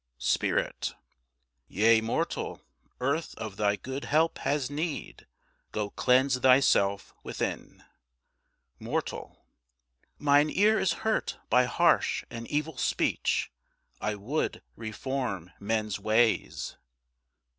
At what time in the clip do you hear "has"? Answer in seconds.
4.39-4.67